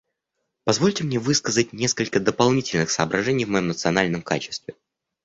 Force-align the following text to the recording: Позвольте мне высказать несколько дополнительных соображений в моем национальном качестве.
Позвольте 0.63 1.03
мне 1.03 1.19
высказать 1.19 1.73
несколько 1.73 2.19
дополнительных 2.19 2.89
соображений 2.89 3.45
в 3.45 3.49
моем 3.49 3.67
национальном 3.67 4.23
качестве. 4.23 4.73